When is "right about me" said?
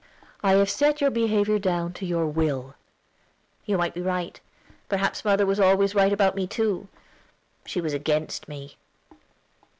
5.93-6.47